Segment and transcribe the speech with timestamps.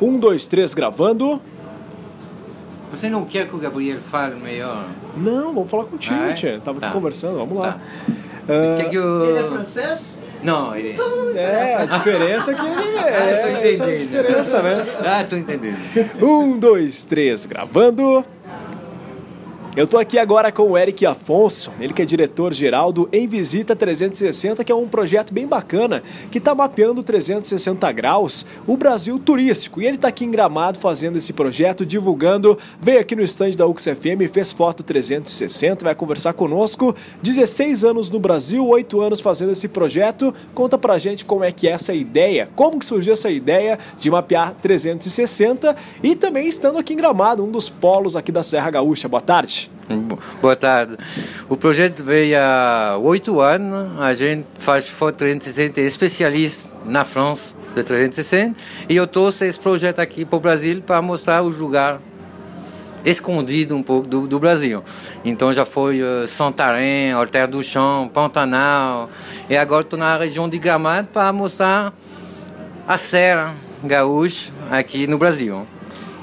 [0.00, 1.40] Um, dois, três, gravando.
[2.90, 4.84] Você não quer que o Gabriel fale melhor?
[5.16, 6.32] Não, vamos falar contigo, Ah, é?
[6.34, 6.60] tia.
[6.64, 6.86] Tava Tá.
[6.86, 7.72] aqui conversando, vamos lá.
[7.72, 7.78] Tá.
[8.48, 9.24] Ah, Quer que eu...
[9.24, 10.18] Ele é francês?
[10.42, 10.94] Não, ele...
[11.34, 13.98] é, a diferença é que ele Ah, é, tô essa é a entendendo.
[13.98, 14.86] diferença, né?
[15.04, 15.76] Ah, tô entendendo.
[16.22, 18.24] Um, dois, três, gravando.
[19.76, 23.76] Eu tô aqui agora com o Eric Afonso, ele que é diretor-geral do Em Visita
[23.76, 29.82] 360, que é um projeto bem bacana que tá mapeando 360 graus o Brasil turístico.
[29.82, 33.66] E ele tá aqui em Gramado fazendo esse projeto, divulgando, veio aqui no stand da
[33.66, 36.96] UXFM, fez foto 360, vai conversar conosco.
[37.22, 40.32] 16 anos no Brasil, 8 anos fazendo esse projeto.
[40.54, 44.10] Conta pra gente como é que é essa ideia, como que surgiu essa ideia de
[44.10, 49.06] mapear 360 e também estando aqui em Gramado, um dos polos aqui da Serra Gaúcha.
[49.06, 49.65] Boa tarde.
[49.88, 50.96] Bo- Boa tarde.
[51.48, 53.98] O projeto veio há oito anos.
[54.00, 58.58] A gente faz foto 360, é especialista na França de 360.
[58.88, 62.00] E eu trouxe esse projeto aqui para o Brasil para mostrar os lugares
[63.04, 64.82] escondidos um pouco do, do Brasil.
[65.24, 69.08] Então já foi eh, Santarém, Alter do Chão, Pantanal.
[69.48, 71.92] E agora estou na região de Gramado para mostrar
[72.88, 75.64] a Serra Gaúcha aqui no Brasil.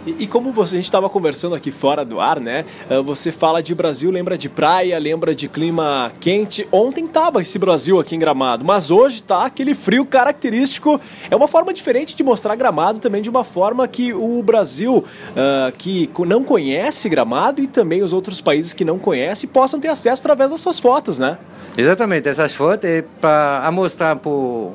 [0.06, 2.66] E, e como você, a gente estava conversando aqui fora do ar, né?
[2.90, 6.68] ah, Você fala de Brasil, lembra de praia, lembra de clima quente.
[6.72, 11.00] Ontem tava esse Brasil aqui em Gramado, mas hoje tá aquele frio característico.
[11.30, 15.04] É uma forma diferente de mostrar Gramado também de uma forma que o Brasil
[15.36, 19.88] ah, que não conhece Gramado e também os outros países que não conhecem possam ter
[19.88, 21.38] acesso através das suas fotos, né?
[21.78, 24.74] Exatamente, essas fotos é para mostrar para o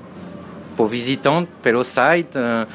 [0.88, 2.66] visitante pelo site eh,